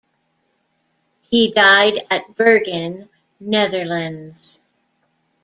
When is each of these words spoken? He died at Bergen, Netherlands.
He 1.29 1.51
died 1.51 1.99
at 2.09 2.33
Bergen, 2.33 3.07
Netherlands. 3.39 4.59